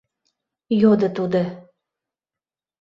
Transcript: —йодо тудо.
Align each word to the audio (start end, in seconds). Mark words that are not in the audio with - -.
—йодо 0.81 1.09
тудо. 1.15 1.43